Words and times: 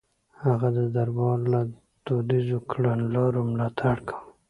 هغه 0.45 0.67
د 0.77 0.79
دربار 0.95 1.37
له 1.51 1.59
دوديزو 2.07 2.57
کړنلارو 2.71 3.41
ملاتړ 3.51 3.95
کاوه. 4.07 4.23